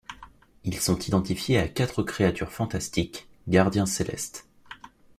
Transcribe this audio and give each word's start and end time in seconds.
Ils 0.63 0.79
sont 0.79 0.97
identifiés 0.97 1.59
à 1.59 1.67
quatre 1.67 2.01
créatures 2.01 2.51
fantastiques, 2.51 3.27
gardiens 3.47 3.85
célestes. 3.85 4.47